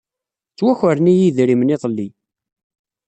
[0.51, 2.07] Ttwakren-iyi yedrimen iḍelli.